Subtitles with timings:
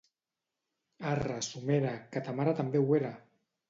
[1.13, 3.19] Arre, somera, que ta mare també ho era!